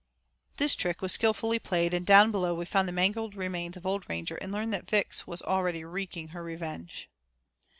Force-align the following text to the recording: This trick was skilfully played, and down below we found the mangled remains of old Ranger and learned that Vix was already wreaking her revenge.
This 0.57 0.73
trick 0.73 0.99
was 1.03 1.11
skilfully 1.13 1.59
played, 1.59 1.93
and 1.93 2.03
down 2.03 2.31
below 2.31 2.55
we 2.55 2.65
found 2.65 2.87
the 2.87 2.91
mangled 2.91 3.35
remains 3.35 3.77
of 3.77 3.85
old 3.85 4.09
Ranger 4.09 4.33
and 4.37 4.51
learned 4.51 4.73
that 4.73 4.89
Vix 4.89 5.27
was 5.27 5.43
already 5.43 5.85
wreaking 5.85 6.29
her 6.29 6.41
revenge. 6.43 7.07